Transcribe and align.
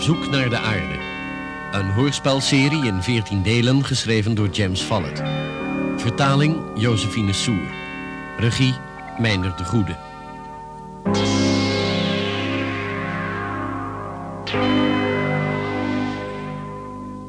Op 0.00 0.06
zoek 0.06 0.30
naar 0.30 0.48
de 0.48 0.58
aarde. 0.58 0.98
Een 1.72 1.90
hoorspelserie 1.90 2.86
in 2.86 3.02
14 3.02 3.42
delen 3.42 3.84
geschreven 3.84 4.34
door 4.34 4.48
James 4.48 4.80
Follett. 4.80 5.22
Vertaling 5.96 6.56
Josephine 6.74 7.32
Soer. 7.32 7.70
Regie 8.38 8.74
Meindert 9.18 9.58
de 9.58 9.64
Goede. 9.64 9.96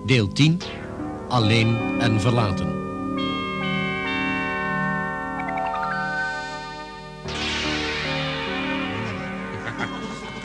Deel 0.06 0.28
10. 0.28 0.62
Alleen 1.28 2.00
en 2.00 2.22
verlaten. 2.22 2.80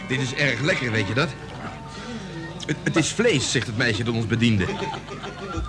Dit 0.08 0.20
is 0.20 0.34
erg 0.34 0.60
lekker, 0.60 0.90
weet 0.90 1.08
je 1.08 1.14
dat? 1.14 1.28
Het, 2.66 2.76
het 2.84 2.96
is 2.96 3.08
vlees, 3.08 3.50
zegt 3.50 3.66
het 3.66 3.76
meisje 3.76 4.04
dat 4.04 4.14
ons 4.14 4.26
bediende. 4.26 4.64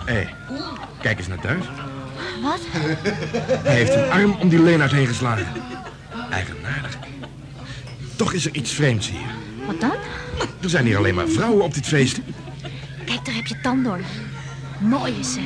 Hé, 0.04 0.26
kijk 1.00 1.18
eens 1.18 1.28
naar 1.28 1.40
thuis. 1.40 1.64
Wat? 2.42 2.60
Hij 3.62 3.74
heeft 3.74 3.94
een 3.94 4.10
arm 4.10 4.36
om 4.40 4.48
die 4.48 4.62
Leenaard 4.62 4.92
heen 4.92 5.06
geslagen. 5.06 5.46
Eigenaardig. 6.30 6.98
Toch 8.16 8.32
is 8.32 8.46
er 8.46 8.54
iets 8.54 8.72
vreemds 8.72 9.10
hier. 9.10 9.26
Wat 9.66 9.80
dan? 9.80 9.92
Er 10.60 10.68
zijn 10.68 10.84
hier 10.84 10.96
alleen 10.96 11.14
maar 11.14 11.28
vrouwen 11.28 11.64
op 11.64 11.74
dit 11.74 11.86
feest. 11.86 12.20
Kijk, 13.04 13.24
daar 13.24 13.34
heb 13.34 13.46
je 13.46 13.60
Tandor. 13.60 14.00
Mooi 14.78 15.18
is 15.18 15.36
hè? 15.36 15.42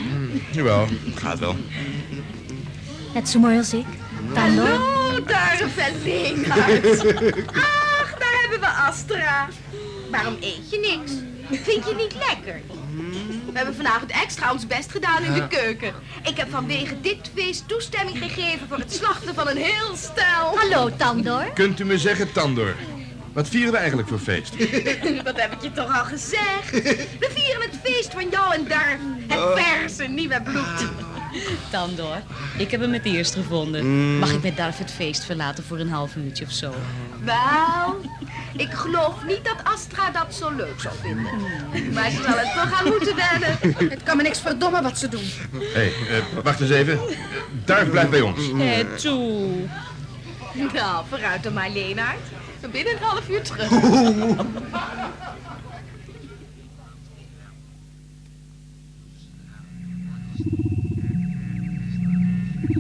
Jawel, 0.51 0.88
gaat 1.15 1.38
wel. 1.38 1.57
Net 3.15 3.29
zo 3.29 3.38
mooi 3.38 3.57
als 3.57 3.73
ik. 3.74 3.87
Tandor. 4.34 4.69
Hallo, 4.69 5.24
daar 5.24 5.71
Leenaard. 6.05 6.84
Ach, 7.46 8.15
daar 8.18 8.40
hebben 8.40 8.60
we 8.60 8.66
Astra. 8.66 9.49
Waarom 10.10 10.37
eet 10.40 10.71
je 10.71 10.79
niks? 10.79 11.12
Vind 11.53 11.89
je 11.89 11.95
niet 11.97 12.15
lekker? 12.29 12.61
We 13.53 13.59
hebben 13.59 13.75
vanavond 13.75 14.11
extra 14.11 14.53
ons 14.53 14.67
best 14.67 14.91
gedaan 14.91 15.23
in 15.23 15.33
de 15.33 15.49
keuken. 15.49 15.95
Ik 16.23 16.37
heb 16.37 16.51
vanwege 16.51 17.01
dit 17.01 17.31
feest 17.35 17.69
toestemming 17.69 18.19
gegeven 18.19 18.69
voor 18.69 18.79
het 18.79 18.93
slachten 18.93 19.35
van 19.35 19.49
een 19.49 19.57
heel 19.57 19.97
stel. 19.97 20.59
Hallo, 20.59 20.97
Tandor. 20.97 21.51
Kunt 21.55 21.80
u 21.80 21.85
me 21.85 21.99
zeggen, 21.99 22.33
Tandor? 22.33 22.75
Wat 23.33 23.49
vieren 23.49 23.73
we 23.73 23.79
eigenlijk 23.79 24.09
voor 24.09 24.19
feest? 24.19 24.59
Dat 25.25 25.41
heb 25.41 25.53
ik 25.53 25.63
je 25.63 25.73
toch 25.73 25.99
al 25.99 26.05
gezegd? 26.05 26.71
We 26.71 27.30
vieren 27.35 27.63
het 27.63 27.79
feest 27.83 28.13
van 28.13 28.29
jou 28.30 28.55
en 28.55 28.69
Darf. 28.69 28.99
Het 29.29 29.65
verse 29.65 30.05
nieuwe 30.05 30.43
bloed. 30.43 30.89
Tandor, 31.71 32.23
ik 32.59 32.71
heb 32.71 32.80
hem 32.80 32.93
het 32.93 33.05
eerst 33.05 33.35
gevonden. 33.35 34.19
Mag 34.19 34.33
ik 34.33 34.43
met 34.43 34.57
Darf 34.57 34.79
het 34.79 34.91
feest 34.91 35.25
verlaten 35.25 35.65
voor 35.65 35.79
een 35.79 35.89
half 35.91 36.17
uurtje 36.17 36.45
of 36.45 36.53
zo? 36.53 36.75
Wel, 37.25 38.01
ik 38.57 38.73
geloof 38.73 39.15
niet 39.27 39.45
dat 39.45 39.57
Astra 39.65 40.11
dat 40.11 40.35
zo 40.35 40.51
leuk 40.51 40.81
zou 40.81 40.95
vinden. 41.03 41.33
Maar 41.93 42.11
ze 42.11 42.23
zal 42.23 42.39
het 42.39 42.55
wel 42.55 42.67
gaan 42.67 42.85
moeten 42.89 43.17
wennen. 43.17 43.59
Het 43.91 44.03
kan 44.03 44.17
me 44.17 44.23
niks 44.23 44.41
verdommen 44.41 44.83
wat 44.83 44.99
ze 44.99 45.09
doen. 45.09 45.25
Hé, 45.53 45.69
hey, 45.73 45.93
uh, 46.11 46.43
wacht 46.43 46.61
eens 46.61 46.71
even. 46.71 47.01
Darf 47.65 47.91
blijft 47.91 48.11
bij 48.11 48.21
ons. 48.21 48.51
Eh, 48.59 48.79
toe. 48.97 49.51
Nou, 50.73 51.05
vooruit 51.09 51.43
dan 51.43 51.53
maar, 51.53 51.71
Leenaard. 51.71 52.19
Binnen 52.73 52.93
een 52.93 53.03
half 53.03 53.29
uur 53.29 53.43
terug. 53.43 53.69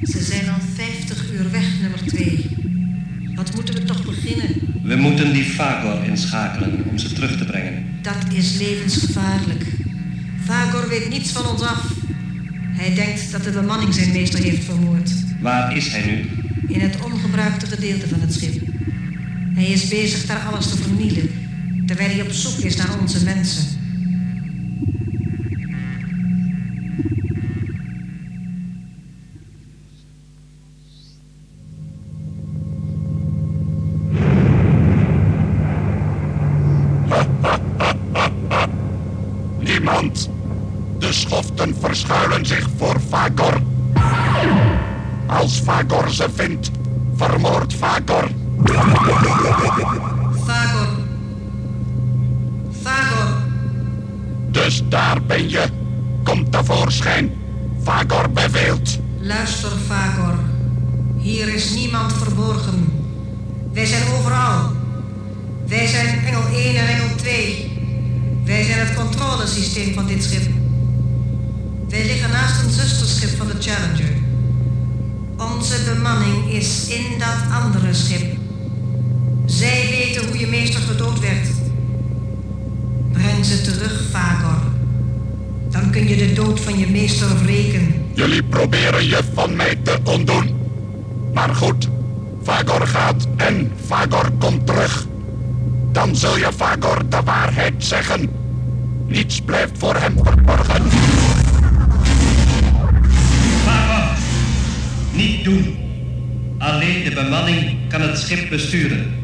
Ze 0.02 0.22
zijn 0.22 0.48
al 0.48 0.60
50 0.74 1.32
uur 1.32 1.50
weg, 1.50 1.80
nummer 1.80 2.06
2. 2.06 2.50
Wat 3.34 3.54
moeten 3.54 3.74
we 3.74 3.84
toch 3.84 4.04
beginnen? 4.04 4.72
We 4.82 4.96
moeten 4.96 5.32
die 5.32 5.44
Fagor 5.62 6.04
inschakelen 6.04 6.84
om 6.90 6.98
ze 6.98 7.12
terug 7.12 7.38
te 7.38 7.44
brengen. 7.44 7.98
Dat 8.00 8.32
is 8.32 8.58
levensgevaarlijk. 8.58 9.64
Fagor 10.44 10.88
weet 10.88 11.08
niets 11.08 11.30
van 11.30 11.46
ons 11.46 11.62
af. 11.62 11.92
Hij 12.76 12.94
denkt 12.94 13.32
dat 13.32 13.44
de 13.44 13.50
bemanning 13.50 13.94
zijn 13.94 14.12
meester 14.12 14.42
heeft 14.42 14.64
vermoord. 14.64 15.10
Waar 15.40 15.76
is 15.76 15.88
hij 15.88 16.06
nu? 16.06 16.30
In 16.74 16.80
het 16.80 16.96
ongebruikte 17.04 17.66
gedeelte 17.66 18.08
van 18.08 18.20
het 18.20 18.34
schip. 18.34 18.62
Hij 19.54 19.64
is 19.64 19.88
bezig 19.88 20.26
daar 20.26 20.46
alles 20.50 20.68
te 20.68 20.76
vernielen, 20.76 21.30
terwijl 21.86 22.10
hij 22.10 22.22
op 22.22 22.32
zoek 22.32 22.58
is 22.58 22.76
naar 22.76 22.98
onze 23.00 23.24
mensen. 23.24 23.81
Zich 42.52 42.68
voor 42.76 43.00
Fagor. 43.08 43.60
Als 45.26 45.60
Fagor 45.60 46.10
ze 46.10 46.28
vindt, 46.34 46.70
vermoordt 47.16 47.74
Fagor. 47.74 48.28
Fagor. 50.46 50.88
Fagor. 52.82 53.28
Dus 54.50 54.82
daar 54.88 55.22
ben 55.26 55.48
je. 55.50 55.64
Kom 56.22 56.50
tevoorschijn. 56.50 57.32
Fagor 57.82 58.30
beveelt. 58.30 58.98
Luister, 59.20 59.72
Fagor. 59.86 60.38
Hier 61.16 61.54
is 61.54 61.74
niemand 61.74 62.12
verborgen. 62.12 62.92
Wij 63.72 63.86
zijn 63.86 64.02
overal. 64.18 64.70
Wij 65.66 65.86
zijn 65.86 66.24
engel 66.26 66.46
1 66.54 66.76
en 66.76 66.86
engel 66.86 67.16
2. 67.16 67.70
Wij 68.44 68.64
zijn 68.64 68.78
het 68.78 68.94
controlesysteem 68.94 69.94
van 69.94 70.06
dit 70.06 70.22
schip. 70.24 70.61
Wij 71.92 72.06
liggen 72.06 72.30
naast 72.30 72.62
een 72.62 72.70
zusterschip 72.70 73.36
van 73.36 73.46
de 73.46 73.54
Challenger. 73.58 74.12
Onze 75.36 75.76
bemanning 75.94 76.52
is 76.52 76.88
in 76.88 77.18
dat 77.18 77.62
andere 77.62 77.94
schip. 77.94 78.36
Zij 79.46 79.86
weten 79.90 80.26
hoe 80.26 80.38
je 80.38 80.46
meester 80.46 80.80
gedood 80.80 81.20
werd. 81.20 81.48
Breng 83.12 83.44
ze 83.44 83.60
terug, 83.60 84.02
Fagor. 84.10 84.62
Dan 85.70 85.90
kun 85.90 86.08
je 86.08 86.16
de 86.16 86.32
dood 86.32 86.60
van 86.60 86.78
je 86.78 86.86
meester 86.90 87.38
wreken. 87.42 87.94
Jullie 88.14 88.42
proberen 88.42 89.06
je 89.06 89.20
van 89.34 89.56
mij 89.56 89.76
te 89.82 89.98
ontdoen. 90.04 90.50
Maar 91.34 91.54
goed, 91.54 91.88
Fagor 92.42 92.86
gaat 92.86 93.26
en 93.36 93.72
Fagor 93.86 94.30
komt 94.38 94.66
terug. 94.66 95.06
Dan 95.92 96.16
zul 96.16 96.36
je 96.36 96.52
Fagor 96.56 97.08
de 97.08 97.20
waarheid 97.24 97.74
zeggen. 97.78 98.30
Niets 99.06 99.40
blijft 99.40 99.72
voor 99.78 99.96
hem 99.96 100.14
verborgen. 100.22 100.82
Niet 105.14 105.44
doen. 105.44 105.76
Alleen 106.58 107.04
de 107.04 107.10
bemanning 107.14 107.88
kan 107.88 108.00
het 108.00 108.18
schip 108.18 108.48
besturen. 108.48 109.14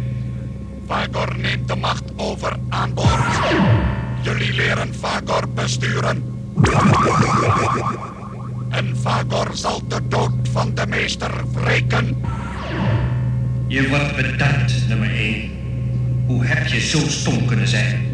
Fagor 0.87 1.37
neemt 1.39 1.69
de 1.69 1.77
macht 1.77 2.03
over 2.17 2.57
aan 2.69 2.95
boord. 2.95 3.39
Jullie 4.23 4.55
leren 4.55 4.95
Fagor 4.95 5.49
besturen. 5.55 6.23
En 8.69 8.97
Fagor 9.01 9.49
zal 9.53 9.83
de 9.89 10.01
dood 10.09 10.49
van 10.53 10.75
de 10.75 10.87
meester 10.87 11.31
wreken. 11.53 12.23
Je 13.67 13.89
wordt 13.89 14.17
bedankt, 14.17 14.89
nummer 14.89 15.11
1. 15.11 15.51
Hoe 16.27 16.45
heb 16.45 16.67
je 16.67 16.81
zo 16.81 16.99
stom 16.99 17.47
kunnen 17.47 17.69
zijn? 17.69 18.08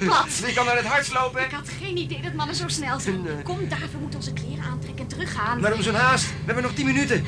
Me 0.00 0.06
plat. 0.06 0.40
Wie 0.44 0.54
kan 0.54 0.66
naar 0.66 0.76
het 0.76 0.86
hart 0.86 1.12
lopen? 1.12 1.44
Ik 1.44 1.50
had 1.50 1.68
geen 1.80 1.96
idee 1.96 2.20
dat 2.22 2.32
mannen 2.32 2.56
zo 2.56 2.68
snel 2.68 3.00
zijn. 3.00 3.26
Kom, 3.42 3.68
daar, 3.68 3.78
we 3.92 3.98
moeten 4.00 4.18
onze 4.18 4.32
kleren 4.32 4.64
aantrekken 4.64 5.02
en 5.02 5.08
teruggaan. 5.08 5.60
Waarom 5.60 5.82
zo'n 5.82 5.94
haast? 5.94 6.24
We 6.24 6.32
hebben 6.46 6.62
nog 6.62 6.72
tien 6.72 6.86
minuten. 6.86 7.24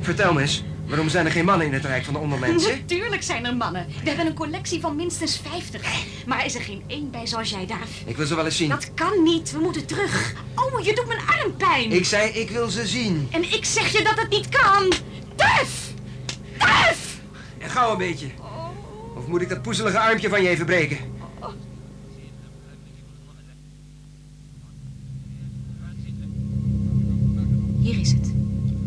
Vertel 0.00 0.32
me 0.32 0.40
eens, 0.40 0.64
waarom 0.86 1.08
zijn 1.08 1.26
er 1.26 1.32
geen 1.32 1.44
mannen 1.44 1.66
in 1.66 1.72
het 1.72 1.84
Rijk 1.84 2.04
van 2.04 2.14
de 2.14 2.20
Ondermensen? 2.20 2.78
Natuurlijk 2.80 3.22
zijn 3.22 3.46
er 3.46 3.56
mannen. 3.56 3.86
We 4.02 4.08
hebben 4.08 4.26
een 4.26 4.34
collectie 4.34 4.80
van 4.80 4.96
minstens 4.96 5.40
50. 5.50 5.82
Maar 6.26 6.44
is 6.44 6.54
er 6.54 6.60
geen 6.60 6.82
één 6.86 7.10
bij 7.10 7.26
zoals 7.26 7.50
jij, 7.50 7.66
Daaf? 7.66 7.88
Ik 8.04 8.16
wil 8.16 8.26
ze 8.26 8.34
wel 8.34 8.44
eens 8.44 8.56
zien. 8.56 8.68
Dat 8.68 8.94
kan 8.94 9.22
niet. 9.22 9.52
We 9.52 9.58
moeten 9.58 9.86
terug. 9.86 10.34
Oh, 10.54 10.84
je 10.84 10.94
doet 10.94 11.06
mijn 11.06 11.20
arm 11.20 11.56
pijn. 11.56 11.92
Ik 11.92 12.04
zei, 12.04 12.30
ik 12.30 12.50
wil 12.50 12.68
ze 12.68 12.86
zien. 12.86 13.28
En 13.30 13.52
ik 13.52 13.64
zeg 13.64 13.92
je 13.92 14.02
dat 14.02 14.18
het 14.18 14.28
niet 14.28 14.48
kan. 14.48 14.92
Duif! 15.36 15.92
Duif! 16.58 17.18
En 17.58 17.70
gauw 17.70 17.92
een 17.92 17.98
beetje. 17.98 18.26
Of 19.16 19.26
moet 19.26 19.42
ik 19.42 19.48
dat 19.48 19.62
poezelige 19.62 19.98
armpje 19.98 20.28
van 20.28 20.42
je 20.42 20.48
even 20.48 20.66
breken? 20.66 20.98
Is 27.98 28.12
het. 28.12 28.32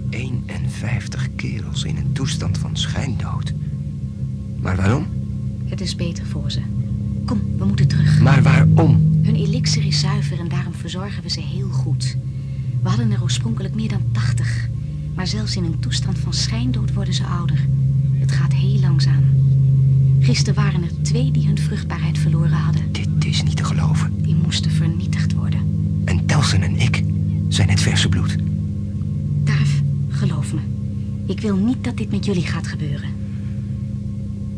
51 0.10 1.36
kerels 1.36 1.84
in 1.84 1.98
een 1.98 2.12
toestand 2.12 2.58
van 2.58 2.78
schijndood. 2.78 3.54
Maar 4.60 4.76
waarom? 4.76 5.08
Het 5.66 5.82
is 5.82 5.96
beter 5.96 6.26
voor 6.26 6.52
ze. 6.52 6.62
Kom, 7.26 7.42
we 7.58 7.66
moeten 7.66 7.88
terug. 7.88 8.22
Maar 8.22 8.44
waarom? 8.44 9.20
Hun 9.22 9.36
elixir 9.36 9.86
is 9.86 10.00
zuiver 10.00 10.40
en 10.40 10.48
daarom 10.48 10.74
verzorgen 10.74 11.24
we 11.24 11.30
ze 11.30 11.42
heel 11.42 11.70
goed. 11.70 12.18
We 12.82 12.90
hadden 12.90 13.12
er 13.12 13.22
oorspronkelijk 13.22 13.76
meer 13.76 13.90
dan 13.90 14.04
80. 14.12 14.70
Maar 15.16 15.28
zelfs 15.28 15.56
in 15.56 15.64
een 15.64 15.80
toestand 15.80 16.20
van 16.20 16.34
schijndood 16.34 16.94
worden 16.94 17.14
ze 17.14 17.26
ouder. 17.26 17.68
Het 18.14 18.32
gaat 18.32 18.54
heel 18.54 18.80
langzaam. 18.80 19.24
Gisteren 20.20 20.64
waren 20.64 20.84
er 20.84 21.02
twee 21.02 21.32
die 21.32 21.48
hun 21.48 21.60
vruchtbaarheid 21.60 22.18
verloren 22.18 22.52
hadden. 22.52 22.92
Dit 22.92 23.26
is 23.26 23.44
niet 23.44 23.58
te 23.58 23.64
geloven. 23.64 24.22
Die 24.22 24.36
moesten 24.36 24.72
vernietigd 24.72 25.34
worden. 25.34 25.60
En 26.06 26.26
Telsen 26.26 26.62
en 26.62 26.76
ik 26.76 27.04
zijn 27.48 27.70
het 27.70 27.80
verse 27.80 28.10
bloed. 28.10 28.38
Darf, 30.52 30.64
geloof 30.64 30.68
me. 31.26 31.34
Ik 31.34 31.40
wil 31.40 31.56
niet 31.56 31.84
dat 31.84 31.98
dit 31.98 32.12
met 32.12 32.26
jullie 32.26 32.48
gaat 32.48 32.68
gebeuren. 32.68 33.10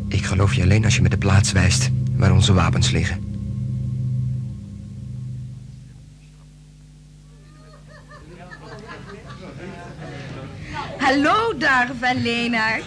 Ik 0.08 0.24
geloof 0.24 0.54
je 0.54 0.62
alleen 0.62 0.84
als 0.84 0.96
je 0.96 1.02
me 1.02 1.08
de 1.08 1.18
plaats 1.18 1.52
wijst 1.52 1.90
waar 2.16 2.32
onze 2.32 2.52
wapens 2.52 2.90
liggen. 2.90 3.32
Hallo, 10.98 11.58
Darf 11.58 12.00
en 12.00 12.22
Leenaard. 12.22 12.84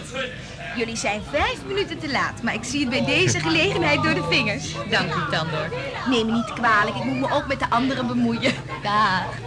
Jullie 0.78 0.96
zijn 0.96 1.22
vijf 1.32 1.66
minuten 1.68 2.00
te 2.00 2.12
laat, 2.12 2.44
maar 2.44 2.54
ik 2.54 2.64
zie 2.64 2.80
het 2.80 2.90
bij 2.90 3.06
deze 3.06 3.40
gelegenheid 3.40 4.04
door 4.04 4.14
de 4.14 4.28
vingers. 4.30 4.76
Dank 4.90 5.14
u, 5.14 5.32
Tandor. 5.32 5.70
Neem 6.10 6.26
me 6.26 6.32
niet 6.32 6.54
kwalijk, 6.54 6.96
ik 6.96 7.04
moet 7.04 7.20
me 7.20 7.32
ook 7.32 7.48
met 7.48 7.60
de 7.60 7.70
anderen 7.70 8.08
bemoeien. 8.08 8.54
Dag. 8.84 9.38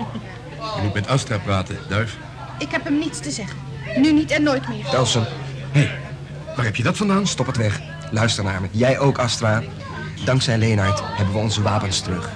Je 0.77 0.83
moet 0.83 0.95
met 0.95 1.09
Astra 1.09 1.39
praten, 1.39 1.79
Duif. 1.89 2.17
Ik 2.61 2.71
heb 2.71 2.85
hem 2.85 2.99
niets 2.99 3.19
te 3.21 3.31
zeggen. 3.31 3.57
Nu 3.97 4.13
niet 4.13 4.31
en 4.31 4.43
nooit 4.43 4.69
meer. 4.69 4.85
Telsen, 4.91 5.27
Waar 6.57 6.65
heb 6.65 6.77
je 6.77 6.83
dat 6.83 6.97
vandaan? 6.97 7.27
stop 7.27 7.47
het 7.47 7.57
weg. 7.57 7.81
Luister 8.11 8.45
naar 8.45 8.61
me. 8.61 8.69
Jij 8.71 8.99
ook, 8.99 9.19
Astra. 9.19 9.63
Dankzij 10.25 10.59
Leenaard 10.59 11.03
hebben 11.05 11.35
we 11.35 11.41
onze 11.41 11.63
wapens 11.63 12.01
terug. 12.01 12.29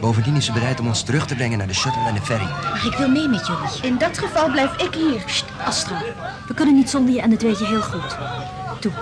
Bovendien 0.00 0.36
is 0.36 0.44
ze 0.44 0.52
bereid 0.52 0.80
om 0.80 0.86
ons 0.86 1.02
terug 1.02 1.26
te 1.26 1.34
brengen 1.34 1.58
naar 1.58 1.66
de 1.66 1.74
shuttle 1.74 2.06
en 2.08 2.14
de 2.14 2.20
ferry. 2.20 2.44
Maar 2.44 2.86
ik 2.86 2.94
wil 2.98 3.08
mee 3.08 3.28
met 3.28 3.46
jullie. 3.46 3.92
In 3.92 3.98
dat 3.98 4.18
geval 4.18 4.50
blijf 4.50 4.76
ik 4.76 4.94
hier. 4.94 5.22
Sst, 5.26 5.44
Astra. 5.64 6.02
We 6.48 6.54
kunnen 6.54 6.74
niet 6.74 6.90
zonder 6.90 7.14
je 7.14 7.20
en 7.20 7.30
dat 7.30 7.42
weet 7.42 7.58
je 7.58 7.66
heel 7.66 7.82
goed. 7.82 8.16
Toe. 8.80 8.92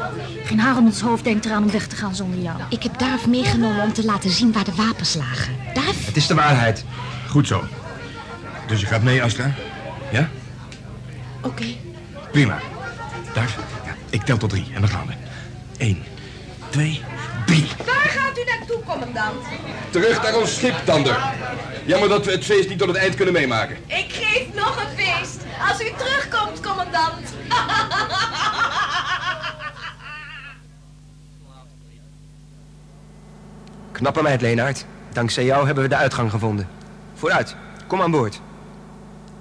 Geen 0.45 0.61
haar 0.61 0.77
om 0.77 0.87
ons 0.87 1.01
hoofd 1.01 1.25
denkt 1.25 1.45
eraan 1.45 1.63
om 1.63 1.71
weg 1.71 1.87
te 1.87 1.97
gaan 1.97 2.15
zonder 2.15 2.41
jou. 2.41 2.57
Ik 2.69 2.83
heb 2.83 2.99
Darf 2.99 3.27
meegenomen 3.27 3.83
om 3.83 3.93
te 3.93 4.05
laten 4.05 4.31
zien 4.31 4.53
waar 4.53 4.65
de 4.65 4.75
wapens 4.75 5.15
lagen. 5.15 5.57
Darf? 5.75 6.07
Het 6.07 6.17
is 6.17 6.27
de 6.27 6.35
waarheid. 6.35 6.85
Goed 7.29 7.47
zo. 7.47 7.65
Dus 8.67 8.81
je 8.81 8.87
gaat 8.87 9.03
mee, 9.03 9.23
Astra? 9.23 9.51
Ja? 10.13 10.29
Oké. 11.43 11.65
Prima. 12.31 12.59
Duif, 13.35 13.57
ja, 13.85 13.95
ik 14.11 14.23
tel 14.23 14.37
tot 14.37 14.51
drie 14.51 14.67
en 14.75 14.81
dan 14.81 14.91
gaan 14.91 15.07
we. 15.07 15.13
Eén, 15.79 16.05
twee, 16.71 17.03
drie. 17.47 17.69
Waar 17.87 18.09
gaat 18.09 18.39
u 18.39 18.45
naartoe, 18.45 18.83
commandant? 18.87 19.45
Terug 19.91 20.23
naar 20.23 20.37
ons 20.37 20.55
schip, 20.55 20.75
Tander. 20.85 21.17
Jammer 21.87 22.09
dat 22.09 22.25
we 22.25 22.31
het 22.31 22.45
feest 22.45 22.69
niet 22.69 22.79
tot 22.79 22.89
het 22.89 22.97
eind 22.97 23.15
kunnen 23.15 23.35
meemaken. 23.35 23.77
Ik 23.87 24.13
geef 24.13 24.47
nog 24.55 24.77
een 24.77 24.97
feest. 25.05 25.41
Als 25.69 25.81
u 25.81 25.93
terugkomt, 25.97 26.61
commandant. 26.61 27.35
Knappe 33.93 34.23
meid, 34.23 34.41
Leenaard. 34.41 34.85
Dankzij 35.13 35.45
jou 35.45 35.67
hebben 35.67 35.83
we 35.85 35.91
de 35.91 35.97
uitgang 35.97 36.31
gevonden. 36.31 36.69
Vooruit, 37.15 37.57
kom 37.87 38.03
aan 38.03 38.11
boord. 38.11 38.41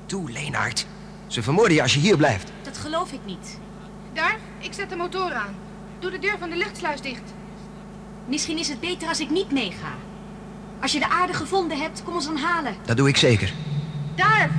Toe, 0.05 0.31
Leenaard. 0.31 0.85
Ze 1.31 1.43
vermoorden 1.43 1.75
je 1.75 1.81
als 1.81 1.93
je 1.93 1.99
hier 1.99 2.17
blijft. 2.17 2.51
Dat 2.61 2.77
geloof 2.77 3.11
ik 3.11 3.19
niet. 3.25 3.59
Daar, 4.13 4.37
ik 4.59 4.73
zet 4.73 4.89
de 4.89 4.95
motor 4.95 5.33
aan. 5.33 5.55
Doe 5.99 6.11
de 6.11 6.19
deur 6.19 6.35
van 6.39 6.49
de 6.49 6.55
luchtsluis 6.55 7.01
dicht. 7.01 7.33
Misschien 8.25 8.57
is 8.57 8.67
het 8.67 8.79
beter 8.79 9.07
als 9.07 9.19
ik 9.19 9.29
niet 9.29 9.51
meega. 9.51 9.93
Als 10.81 10.91
je 10.91 10.99
de 10.99 11.09
aarde 11.09 11.33
gevonden 11.33 11.77
hebt, 11.77 12.03
kom 12.03 12.13
ons 12.13 12.25
dan 12.25 12.37
halen. 12.37 12.75
Dat 12.85 12.97
doe 12.97 13.07
ik 13.07 13.17
zeker. 13.17 13.53
Daar. 14.15 14.49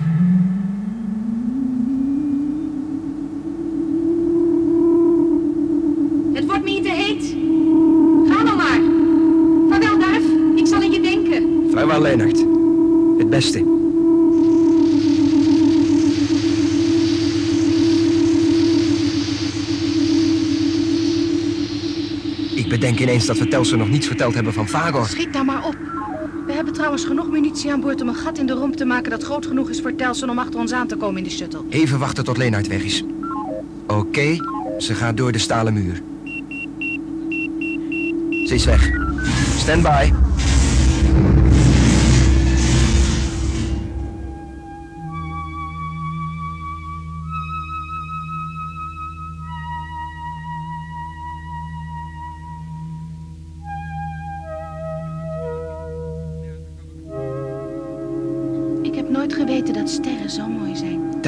Het 6.35 6.47
wordt 6.47 6.65
me 6.65 6.71
hier 6.71 6.83
te 6.83 6.93
heet. 6.93 7.25
Ga 8.33 8.45
dan 8.45 8.57
maar. 8.57 8.81
Vaarwel, 9.71 9.99
Darf. 9.99 10.25
Ik 10.57 10.67
zal 10.67 10.81
aan 10.81 10.93
je 10.93 11.01
denken. 11.01 11.71
Vaarwel, 11.73 12.01
Leenaard. 12.01 12.39
Het 13.19 13.31
beste. 13.31 13.82
Ik 22.93 22.99
bedenk 22.99 23.19
ineens 23.19 23.39
dat 23.39 23.45
we 23.45 23.49
Telsen 23.49 23.79
nog 23.79 23.89
niets 23.89 24.07
verteld 24.07 24.35
hebben 24.35 24.53
van 24.53 24.69
Vagor. 24.69 25.07
Schiet 25.07 25.33
nou 25.33 25.45
maar 25.45 25.67
op. 25.67 25.77
We 26.47 26.53
hebben 26.53 26.73
trouwens 26.73 27.05
genoeg 27.05 27.31
munitie 27.31 27.73
aan 27.73 27.81
boord 27.81 28.01
om 28.01 28.09
een 28.09 28.15
gat 28.15 28.39
in 28.39 28.47
de 28.47 28.53
romp 28.53 28.77
te 28.77 28.85
maken 28.85 29.11
dat 29.11 29.23
groot 29.23 29.47
genoeg 29.47 29.71
is 29.71 29.81
voor 29.81 29.95
Telsen 29.95 30.31
om 30.31 30.39
achter 30.39 30.61
ons 30.61 30.73
aan 30.73 30.87
te 30.87 30.97
komen 30.97 31.17
in 31.17 31.25
de 31.25 31.31
shuttle. 31.31 31.61
Even 31.69 31.99
wachten 31.99 32.25
tot 32.25 32.37
Leenaard 32.37 32.67
weg 32.67 32.83
is. 32.83 33.05
Oké, 33.87 34.37
ze 34.79 34.95
gaat 34.95 35.17
door 35.17 35.33
de 35.33 35.39
stalen 35.39 35.73
muur. 35.73 36.03
Ze 38.47 38.55
is 38.55 38.65
weg. 38.65 38.91
Stand 39.57 39.83
by. 39.83 40.13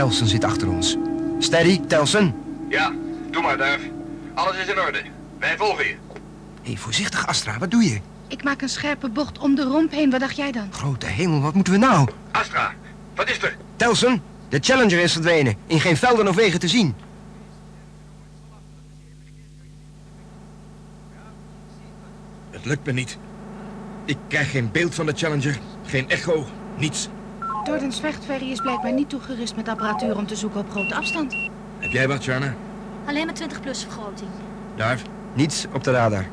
Telsen 0.05 0.27
zit 0.27 0.45
achter 0.45 0.69
ons. 0.69 0.97
Steady, 1.39 1.81
Telsen. 1.87 2.35
Ja, 2.69 2.93
doe 3.31 3.43
maar, 3.43 3.57
Duif. 3.57 3.81
Alles 4.35 4.57
is 4.57 4.67
in 4.67 4.81
orde. 4.81 5.03
Wij 5.39 5.57
volgen 5.57 5.85
je. 5.85 5.91
Hé, 5.91 5.97
hey, 6.63 6.77
voorzichtig, 6.77 7.27
Astra. 7.27 7.59
Wat 7.59 7.71
doe 7.71 7.85
je? 7.85 8.01
Ik 8.29 8.45
maak 8.45 8.63
een 8.63 8.69
scherpe 8.69 9.09
bocht 9.09 9.39
om 9.39 9.55
de 9.55 9.63
romp 9.63 9.91
heen. 9.91 10.11
Wat 10.11 10.21
dacht 10.21 10.37
jij 10.37 10.53
dan? 10.53 10.73
Grote 10.73 11.07
hemel, 11.07 11.41
wat 11.41 11.55
moeten 11.55 11.73
we 11.73 11.79
nou? 11.79 12.09
Astra, 12.31 12.75
wat 13.15 13.31
is 13.31 13.43
er? 13.43 13.57
Telsen, 13.77 14.23
de 14.49 14.59
Challenger 14.61 14.99
is 14.99 15.13
verdwenen. 15.13 15.57
In 15.67 15.81
geen 15.81 15.97
velden 15.97 16.29
of 16.29 16.35
wegen 16.35 16.61
te 16.61 16.69
zien. 16.69 16.95
Het 22.51 22.65
lukt 22.65 22.87
me 22.87 22.93
niet. 22.93 23.19
Ik 24.05 24.17
krijg 24.29 24.51
geen 24.51 24.71
beeld 24.73 24.95
van 24.95 25.07
de 25.07 25.13
Challenger, 25.17 25.59
geen 25.87 26.11
echo, 26.11 26.47
niets. 26.79 27.09
Jordan's 27.65 28.01
vechtferry 28.01 28.51
is 28.51 28.61
blijkbaar 28.61 28.93
niet 28.93 29.09
toegerust 29.09 29.57
met 29.57 29.69
apparatuur 29.69 30.17
om 30.17 30.27
te 30.27 30.37
zoeken 30.37 30.61
op 30.61 30.71
grote 30.71 30.95
afstand. 30.95 31.35
Heb 31.79 31.91
jij 31.91 32.09
wat, 32.09 32.23
Sharna? 32.23 32.55
Alleen 33.07 33.25
maar 33.25 33.35
20 33.35 33.61
plus 33.61 33.83
vergroting. 33.83 34.31
Duif? 34.77 35.03
Niets 35.33 35.67
op 35.73 35.85
de 35.85 35.91
radar. 35.91 36.27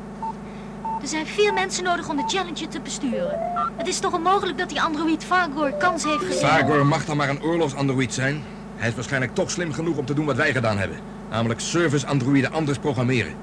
Er 1.02 1.08
zijn 1.08 1.26
vier 1.26 1.52
mensen 1.52 1.84
nodig 1.84 2.08
om 2.08 2.16
de 2.16 2.22
Challenger 2.26 2.68
te 2.68 2.80
besturen. 2.80 3.38
Het 3.76 3.86
is 3.86 3.98
toch 3.98 4.12
onmogelijk 4.12 4.58
dat 4.58 4.68
die 4.68 4.82
androïd 4.82 5.24
Vagor 5.24 5.72
kans 5.72 6.04
heeft 6.04 6.24
gezien? 6.24 6.48
Vagor 6.48 6.86
mag 6.86 7.04
dan 7.04 7.16
maar 7.16 7.28
een 7.28 7.42
oorlogsandroïd 7.42 8.14
zijn. 8.14 8.42
Hij 8.76 8.88
is 8.88 8.94
waarschijnlijk 8.94 9.34
toch 9.34 9.50
slim 9.50 9.72
genoeg 9.72 9.96
om 9.96 10.04
te 10.04 10.14
doen 10.14 10.26
wat 10.26 10.36
wij 10.36 10.52
gedaan 10.52 10.78
hebben. 10.78 10.98
Namelijk 11.30 11.60
service-androïden 11.60 12.52
anders 12.52 12.78
programmeren. 12.78 13.34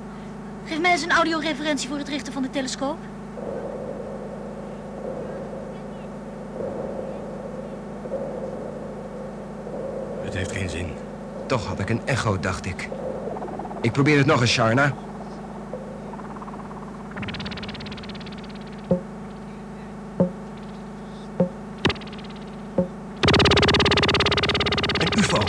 Geef 0.66 0.80
mij 0.80 0.92
eens 0.92 1.04
een 1.04 1.12
audioreferentie 1.12 1.90
voor 1.90 1.98
het 1.98 2.08
richten 2.08 2.34
van 2.34 2.42
de 2.42 2.50
telescoop. 2.50 2.98
Het 10.30 10.38
heeft 10.38 10.52
geen 10.52 10.70
zin. 10.70 10.88
Toch 11.50 11.66
had 11.66 11.80
ik 11.80 11.90
een 11.90 12.02
echo, 12.06 12.40
dacht 12.40 12.66
ik. 12.66 12.90
Ik 13.82 13.92
probeer 13.92 14.18
het 14.18 14.26
nog 14.26 14.42
eens, 14.42 14.52
Sharna. 14.52 14.94
Een 24.98 25.18
UFO. 25.18 25.40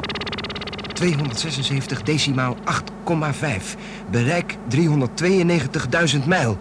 276 0.93 2.03
decimaal 2.03 2.57
8,5. 2.65 3.77
Bereik 4.11 4.57
392.000 4.77 6.25
mijl. 6.27 6.59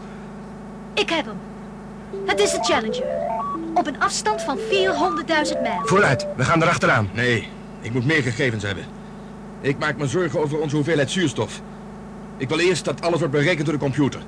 Ik 0.94 1.10
heb 1.10 1.26
hem. 1.26 1.38
Het 2.26 2.40
is 2.40 2.52
de 2.52 2.60
Challenger. 2.62 3.04
Op 3.74 3.88
een 3.88 4.00
afstand 4.00 4.42
van 4.42 4.58
400.000 4.58 5.62
mijl. 5.62 5.82
Vooruit, 5.86 6.28
we 6.36 6.44
gaan 6.44 6.62
erachteraan. 6.62 7.10
Nee, 7.14 7.48
ik 7.82 7.94
moet 7.94 8.06
meer 8.06 8.22
gegevens 8.22 8.64
hebben. 8.64 8.98
Ik 9.62 9.78
maak 9.80 9.98
me 9.98 10.08
zorgen 10.08 10.40
over 10.40 10.60
onze 10.60 10.76
hoeveelheid 10.76 11.12
zuurstof. 11.12 11.62
Ik 12.38 12.50
wil 12.50 12.60
eerst 12.60 12.86
dat 12.86 13.02
alles 13.02 13.20
wordt 13.20 13.34
berekend 13.34 13.66
door 13.66 13.74
de 13.74 13.80
computer. 13.80 14.22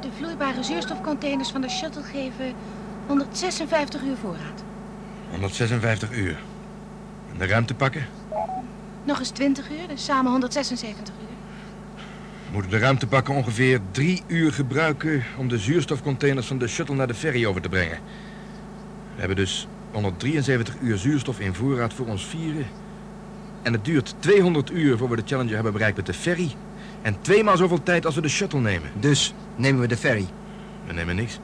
De 0.00 0.08
vloeibare 0.16 0.62
zuurstofcontainers 0.62 1.50
van 1.50 1.60
de 1.60 1.68
shuttle 1.68 2.02
geven 2.02 2.54
156 3.06 4.02
uur 4.02 4.16
voorraad. 4.16 4.62
156 5.30 6.12
uur. 6.12 6.40
En 7.32 7.38
de 7.38 7.46
ruimte 7.46 7.74
pakken? 7.74 8.06
Nog 9.04 9.18
eens 9.18 9.30
20 9.30 9.70
uur, 9.70 9.88
dus 9.88 10.04
samen 10.04 10.30
176 10.30 11.14
uur. 11.20 11.31
We 12.52 12.58
moeten 12.58 12.78
de 12.78 12.84
ruimtepakken 12.84 13.34
ongeveer 13.34 13.80
drie 13.90 14.22
uur 14.26 14.52
gebruiken 14.52 15.24
om 15.36 15.48
de 15.48 15.58
zuurstofcontainers 15.58 16.46
van 16.46 16.58
de 16.58 16.68
shuttle 16.68 16.94
naar 16.94 17.06
de 17.06 17.14
ferry 17.14 17.46
over 17.46 17.60
te 17.60 17.68
brengen. 17.68 17.98
We 19.14 19.18
hebben 19.18 19.36
dus 19.36 19.68
173 19.90 20.74
uur 20.80 20.98
zuurstof 20.98 21.40
in 21.40 21.54
voorraad 21.54 21.92
voor 21.92 22.06
ons 22.06 22.26
vieren. 22.26 22.66
En 23.62 23.72
het 23.72 23.84
duurt 23.84 24.14
200 24.18 24.70
uur 24.70 24.98
voor 24.98 25.08
we 25.08 25.16
de 25.16 25.22
Challenger 25.24 25.54
hebben 25.54 25.72
bereikt 25.72 25.96
met 25.96 26.06
de 26.06 26.12
ferry. 26.14 26.54
En 27.02 27.20
tweemaal 27.20 27.56
zoveel 27.56 27.82
tijd 27.82 28.06
als 28.06 28.14
we 28.14 28.20
de 28.20 28.28
shuttle 28.28 28.60
nemen. 28.60 28.90
Dus 29.00 29.34
nemen 29.56 29.80
we 29.80 29.86
de 29.86 29.96
ferry. 29.96 30.26
We 30.86 30.92
nemen 30.92 31.16
niks. 31.16 31.38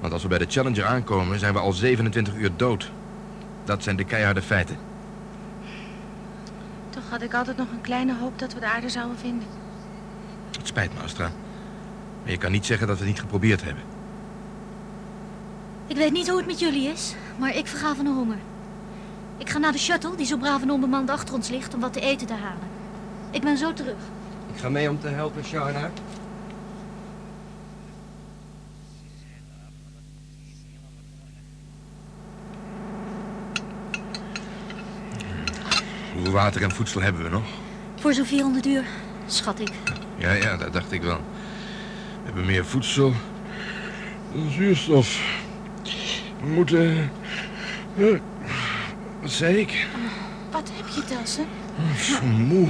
Want 0.00 0.12
als 0.12 0.22
we 0.22 0.28
bij 0.28 0.38
de 0.38 0.46
Challenger 0.48 0.84
aankomen, 0.84 1.38
zijn 1.38 1.52
we 1.52 1.58
al 1.58 1.72
27 1.72 2.34
uur 2.34 2.50
dood. 2.56 2.90
Dat 3.64 3.82
zijn 3.82 3.96
de 3.96 4.04
keiharde 4.04 4.42
feiten. 4.42 4.76
Toch 6.90 7.10
had 7.10 7.22
ik 7.22 7.34
altijd 7.34 7.56
nog 7.56 7.70
een 7.70 7.80
kleine 7.80 8.14
hoop 8.14 8.38
dat 8.38 8.54
we 8.54 8.60
de 8.60 8.66
aarde 8.66 8.88
zouden 8.88 9.18
vinden. 9.18 9.46
Het 10.58 10.66
spijt 10.66 10.94
me, 10.94 11.00
Astra. 11.02 11.30
Maar 12.22 12.30
je 12.30 12.38
kan 12.38 12.52
niet 12.52 12.66
zeggen 12.66 12.86
dat 12.86 12.98
we 12.98 13.04
het 13.04 13.12
niet 13.12 13.20
geprobeerd 13.20 13.64
hebben. 13.64 13.82
Ik 15.86 15.96
weet 15.96 16.12
niet 16.12 16.28
hoe 16.28 16.36
het 16.36 16.46
met 16.46 16.58
jullie 16.58 16.88
is, 16.88 17.14
maar 17.36 17.56
ik 17.56 17.66
verga 17.66 17.94
van 17.94 18.04
de 18.04 18.10
honger. 18.10 18.38
Ik 19.38 19.50
ga 19.50 19.58
naar 19.58 19.72
de 19.72 19.78
shuttle 19.78 20.16
die 20.16 20.26
zo 20.26 20.36
braaf 20.36 20.62
en 20.62 20.70
onbemand 20.70 21.10
achter 21.10 21.34
ons 21.34 21.48
ligt 21.48 21.74
om 21.74 21.80
wat 21.80 21.92
te 21.92 22.00
eten 22.00 22.26
te 22.26 22.32
halen. 22.32 22.68
Ik 23.30 23.40
ben 23.40 23.56
zo 23.58 23.72
terug. 23.72 23.96
Ik 24.52 24.60
ga 24.60 24.68
mee 24.68 24.90
om 24.90 25.00
te 25.00 25.08
helpen, 25.08 25.44
Sharna. 25.44 25.90
Hoeveel 36.14 36.32
water 36.32 36.62
en 36.62 36.70
voedsel 36.70 37.00
hebben 37.00 37.22
we 37.22 37.28
nog? 37.28 37.44
Voor 37.96 38.14
zo'n 38.14 38.24
400 38.24 38.66
uur, 38.66 38.84
schat 39.26 39.60
ik. 39.60 39.72
Ja, 40.18 40.32
ja, 40.32 40.56
dat 40.56 40.72
dacht 40.72 40.92
ik 40.92 41.02
wel. 41.02 41.20
We 42.22 42.24
hebben 42.24 42.46
meer 42.46 42.64
voedsel 42.66 43.12
dan 44.34 44.50
zuurstof. 44.50 45.20
We 46.42 46.48
moeten... 46.48 47.10
eh, 47.96 48.04
Wat 49.22 49.30
zei 49.30 49.56
ik? 49.56 49.86
Wat 50.50 50.70
heb 50.74 50.86
je, 50.94 51.04
Telsen? 51.04 51.44
Zo 51.98 52.26
moe. 52.26 52.68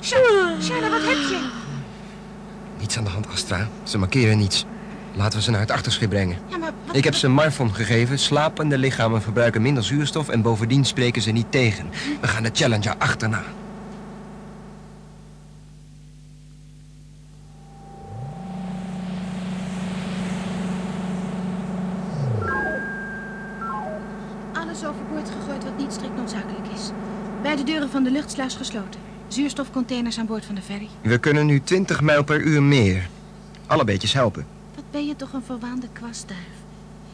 Shanna, 0.00 0.90
wat 0.90 1.00
heb 1.02 1.16
je? 1.28 1.48
Niets 2.78 2.98
aan 2.98 3.04
de 3.04 3.10
hand, 3.10 3.28
Astra. 3.28 3.68
Ze 3.82 3.98
markeren 3.98 4.38
niets. 4.38 4.64
Laten 5.14 5.38
we 5.38 5.44
ze 5.44 5.50
naar 5.50 5.60
het 5.60 5.70
achterschip 5.70 6.08
brengen. 6.10 6.36
Ja, 6.48 6.56
maar 6.56 6.72
wat... 6.86 6.96
Ik 6.96 7.04
heb 7.04 7.14
ze 7.14 7.28
Marfon 7.28 7.74
gegeven. 7.74 8.18
Slapende 8.18 8.78
lichamen 8.78 9.22
verbruiken 9.22 9.62
minder 9.62 9.84
zuurstof 9.84 10.28
en 10.28 10.42
bovendien 10.42 10.84
spreken 10.84 11.22
ze 11.22 11.30
niet 11.30 11.52
tegen. 11.52 11.90
We 12.20 12.28
gaan 12.28 12.42
de 12.42 12.50
Challenger 12.52 12.94
achterna. 12.98 13.42
Alles 24.78 24.96
overboord 24.96 25.30
gegooid 25.30 25.64
wat 25.64 25.78
niet 25.78 25.92
strikt 25.92 26.16
noodzakelijk 26.16 26.68
is. 26.74 26.90
Beide 27.42 27.64
deuren 27.64 27.90
van 27.90 28.02
de 28.02 28.10
luchtsluis 28.10 28.54
gesloten. 28.54 29.00
Zuurstofcontainers 29.28 30.18
aan 30.18 30.26
boord 30.26 30.44
van 30.44 30.54
de 30.54 30.62
ferry. 30.62 30.88
We 31.00 31.18
kunnen 31.18 31.46
nu 31.46 31.60
20 31.60 32.00
mijl 32.00 32.24
per 32.24 32.40
uur 32.40 32.62
meer. 32.62 33.08
Alle 33.66 33.84
beetjes 33.84 34.12
helpen. 34.12 34.46
Wat 34.74 34.84
ben 34.90 35.06
je 35.06 35.16
toch 35.16 35.32
een 35.32 35.42
verwaande 35.42 35.86
kwastduif. 35.92 36.40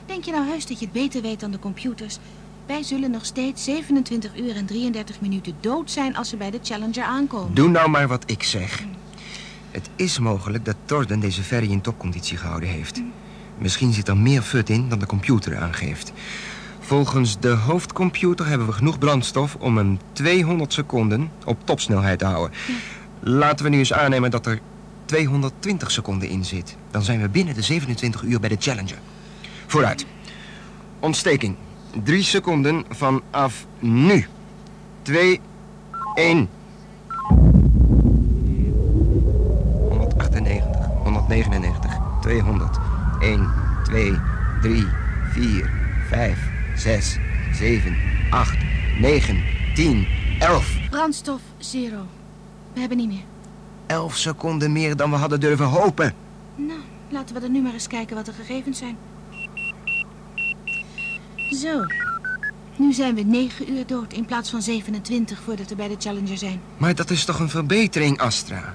Denk 0.06 0.25
je 0.25 0.30
nou 0.30 0.47
heus 0.49 0.66
dat 0.66 0.78
je 0.78 0.85
het 0.85 0.94
beter 0.94 1.23
weet 1.23 1.40
dan 1.40 1.50
de 1.50 1.59
computers? 1.59 2.18
Wij 2.66 2.83
zullen 2.83 3.11
nog 3.11 3.25
steeds 3.25 3.64
27 3.64 4.38
uur 4.38 4.56
en 4.56 4.66
33 4.66 5.21
minuten 5.21 5.54
dood 5.61 5.90
zijn 5.90 6.16
als 6.16 6.30
we 6.30 6.37
bij 6.37 6.50
de 6.50 6.59
Challenger 6.62 7.04
aankomen. 7.04 7.54
Doe 7.54 7.68
nou 7.68 7.90
maar 7.90 8.09
wat 8.09 8.30
ik 8.30 8.42
zeg. 8.42 8.85
Het 9.71 9.90
is 9.97 10.18
mogelijk 10.18 10.64
dat 10.64 10.76
Torden 10.85 11.21
deze 11.21 11.42
ferry 11.42 11.71
in 11.71 11.80
topconditie 11.80 12.37
gehouden 12.37 12.68
heeft. 12.68 13.02
Misschien 13.59 13.92
zit 13.92 14.09
er 14.09 14.16
meer 14.16 14.42
fut 14.42 14.71
in 14.71 14.88
dan 14.88 14.99
de 14.99 15.06
computer 15.06 15.56
aangeeft. 15.56 16.12
Volgens 16.86 17.40
de 17.40 17.48
hoofdcomputer 17.48 18.46
hebben 18.46 18.66
we 18.66 18.72
genoeg 18.72 18.98
brandstof 18.98 19.54
om 19.54 19.76
hem 19.76 19.98
200 20.12 20.72
seconden 20.72 21.30
op 21.44 21.58
topsnelheid 21.64 22.18
te 22.18 22.24
houden. 22.24 22.56
Laten 23.20 23.64
we 23.64 23.70
nu 23.70 23.78
eens 23.78 23.92
aannemen 23.92 24.30
dat 24.30 24.46
er 24.46 24.60
220 25.04 25.90
seconden 25.90 26.28
in 26.28 26.44
zit. 26.44 26.76
Dan 26.90 27.02
zijn 27.02 27.20
we 27.20 27.28
binnen 27.28 27.54
de 27.54 27.62
27 27.62 28.22
uur 28.22 28.40
bij 28.40 28.48
de 28.48 28.56
Challenger. 28.58 28.98
Vooruit. 29.66 30.06
Ontsteking. 31.00 31.56
Drie 32.02 32.22
seconden 32.22 32.84
vanaf 32.88 33.66
nu. 33.78 34.26
Twee, 35.02 35.40
één. 36.14 36.48
198, 39.88 40.86
199, 41.02 41.98
200, 42.20 42.78
1, 43.20 43.52
2, 43.84 44.18
3, 44.60 44.86
4, 45.32 45.70
5, 46.08 46.53
6, 46.76 47.16
7, 47.52 47.96
8, 48.30 48.56
9, 49.00 49.42
10, 49.74 50.06
11. 50.38 50.88
Brandstof, 50.90 51.40
zero. 51.58 52.06
We 52.72 52.80
hebben 52.80 52.98
niet 52.98 53.08
meer. 53.08 53.24
11 53.86 54.16
seconden 54.16 54.72
meer 54.72 54.96
dan 54.96 55.10
we 55.10 55.16
hadden 55.16 55.40
durven 55.40 55.66
hopen. 55.66 56.14
Nou, 56.54 56.80
laten 57.08 57.34
we 57.34 57.40
dan 57.40 57.52
nu 57.52 57.62
maar 57.62 57.72
eens 57.72 57.86
kijken 57.86 58.16
wat 58.16 58.26
de 58.26 58.32
gegevens 58.32 58.78
zijn. 58.78 58.96
Zo. 61.50 61.86
Nu 62.76 62.92
zijn 62.92 63.14
we 63.14 63.22
9 63.22 63.72
uur 63.72 63.86
dood 63.86 64.12
in 64.12 64.24
plaats 64.24 64.50
van 64.50 64.62
27 64.62 65.40
voordat 65.44 65.68
we 65.68 65.74
bij 65.74 65.88
de 65.88 65.96
Challenger 65.98 66.38
zijn. 66.38 66.60
Maar 66.76 66.94
dat 66.94 67.10
is 67.10 67.24
toch 67.24 67.38
een 67.40 67.48
verbetering, 67.48 68.18
Astra? 68.18 68.74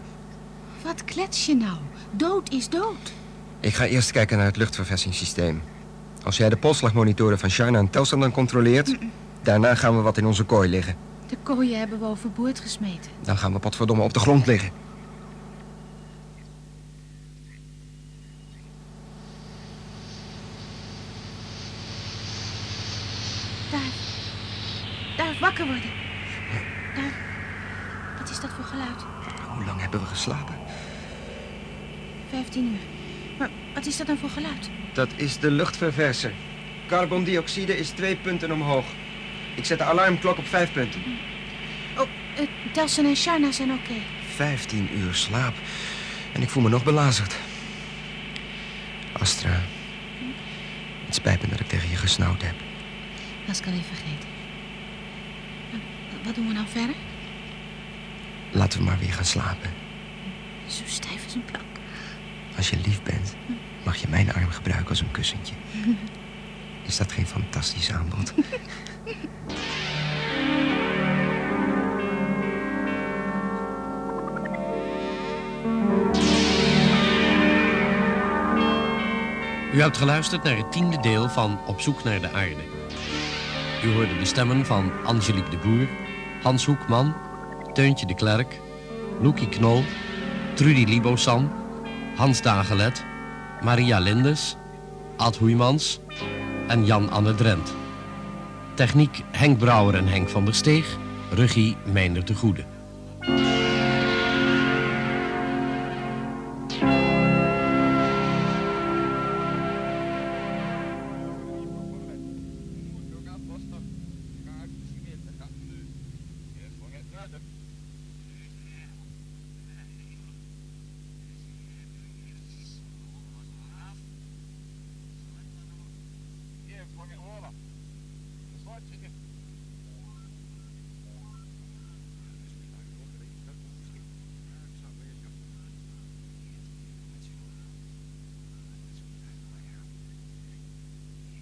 Wat 0.83 1.03
klets 1.05 1.45
je 1.45 1.55
nou? 1.55 1.77
Dood 2.11 2.51
is 2.51 2.69
dood. 2.69 3.13
Ik 3.59 3.73
ga 3.73 3.85
eerst 3.85 4.11
kijken 4.11 4.37
naar 4.37 4.45
het 4.45 4.57
luchtverversingssysteem. 4.57 5.61
Als 6.29 6.37
jij 6.37 6.49
de 6.49 6.57
polsslagmonitoren 6.57 7.39
van 7.39 7.49
China 7.49 7.79
en 7.79 7.89
Telstar 7.89 8.19
dan 8.19 8.31
controleert... 8.31 8.97
daarna 9.41 9.75
gaan 9.75 9.95
we 9.95 10.01
wat 10.01 10.17
in 10.17 10.25
onze 10.25 10.43
kooi 10.43 10.69
liggen. 10.69 10.95
De 11.27 11.37
kooien 11.43 11.79
hebben 11.79 11.99
we 11.99 12.05
overboord 12.05 12.59
gesmeten. 12.59 13.11
Dan 13.23 13.37
gaan 13.37 13.53
we 13.53 13.59
potverdomme 13.59 14.03
op 14.03 14.13
de 14.13 14.19
grond 14.19 14.45
liggen. 14.45 14.71
Daar. 23.71 23.81
Daar, 25.17 25.37
wakker 25.39 25.65
worden. 25.65 25.91
Daar. 26.95 27.13
Wat 28.19 28.29
is 28.29 28.39
dat 28.39 28.49
voor 28.49 28.65
geluid? 28.65 29.01
Hoe 29.55 29.65
lang 29.65 29.81
hebben 29.81 29.99
we 29.99 30.05
geslapen? 30.05 30.55
15 32.29 32.63
uur. 32.63 32.98
Maar 33.39 33.49
wat 33.73 33.85
is 33.85 33.97
dat 33.97 34.07
dan 34.07 34.17
voor 34.17 34.29
geluid? 34.29 34.69
Dat 34.93 35.09
is 35.15 35.39
de 35.39 35.51
luchtververser. 35.51 36.33
Carbondioxide 36.87 37.77
is 37.77 37.89
twee 37.89 38.15
punten 38.15 38.51
omhoog. 38.51 38.85
Ik 39.55 39.65
zet 39.65 39.77
de 39.77 39.83
alarmklok 39.83 40.37
op 40.37 40.47
vijf 40.47 40.71
punten. 40.71 41.01
Oh, 41.97 42.07
uh, 42.39 42.47
Telsen 42.73 43.05
en 43.05 43.15
Sharna 43.15 43.51
zijn 43.51 43.71
oké. 43.71 43.93
15 44.35 44.89
uur 44.97 45.13
slaap. 45.13 45.53
En 46.33 46.41
ik 46.41 46.49
voel 46.49 46.63
me 46.63 46.69
nog 46.69 46.83
belazerd. 46.83 47.35
Astra. 49.11 49.61
Het 51.05 51.15
spijt 51.15 51.41
me 51.41 51.47
dat 51.47 51.59
ik 51.59 51.67
tegen 51.67 51.89
je 51.89 51.95
gesnauwd 51.95 52.41
heb. 52.41 52.55
Dat 53.45 53.59
kan 53.59 53.73
ik 53.73 53.83
vergeten. 53.83 54.29
Nou, 55.71 55.83
wat 56.23 56.35
doen 56.35 56.47
we 56.47 56.53
nou 56.53 56.67
verder? 56.67 56.95
Laten 58.51 58.79
we 58.79 58.85
maar 58.85 58.99
weer 58.99 59.13
gaan 59.13 59.25
slapen. 59.25 59.69
Zo 60.67 60.83
stijf 60.85 61.23
als 61.23 61.35
een 61.35 61.45
plank. 61.45 61.68
Als 62.59 62.69
je 62.69 62.77
lief 62.85 63.03
bent, 63.03 63.35
mag 63.85 63.95
je 63.95 64.07
mijn 64.07 64.33
arm 64.33 64.49
gebruiken 64.49 64.89
als 64.89 65.01
een 65.01 65.11
kussentje. 65.11 65.55
Is 66.85 66.97
dat 66.97 67.11
geen 67.11 67.27
fantastisch 67.27 67.91
aanbod? 67.91 68.33
U 79.73 79.81
hebt 79.81 79.97
geluisterd 79.97 80.43
naar 80.43 80.57
het 80.57 80.71
tiende 80.71 80.99
deel 80.99 81.29
van 81.29 81.59
Op 81.65 81.81
zoek 81.81 82.03
naar 82.03 82.21
de 82.21 82.31
aarde. 82.31 82.63
U 83.83 83.91
hoorde 83.93 84.17
de 84.17 84.25
stemmen 84.25 84.65
van 84.65 84.91
Angelique 85.05 85.49
de 85.49 85.57
Boer, 85.57 85.87
Hans 86.41 86.65
Hoekman, 86.65 87.15
Teuntje 87.73 88.05
de 88.05 88.15
Klerk, 88.15 88.59
Loekie 89.21 89.49
Knol, 89.49 89.83
Trudy 90.53 90.83
Libosan, 90.83 91.58
Hans 92.19 92.41
Dagelet, 92.41 93.05
Maria 93.63 93.99
Lindes, 93.99 94.57
Ad 95.17 95.37
Hoeimans 95.37 95.99
en 96.67 96.85
Jan-Anne 96.85 97.35
Drent. 97.35 97.73
Techniek 98.75 99.23
Henk 99.31 99.57
Brouwer 99.57 99.95
en 99.95 100.07
Henk 100.07 100.29
van 100.29 100.45
der 100.45 100.53
Steeg, 100.53 100.97
regie 101.31 101.77
Meijner 101.85 102.25
de 102.25 102.35
Goede. 102.35 102.78